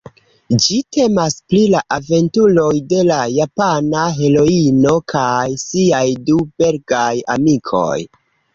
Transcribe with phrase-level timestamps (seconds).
[0.61, 7.97] Ĝi temas pri la aventuroj de la Japana heroino kaj siaj du belgaj amikoj.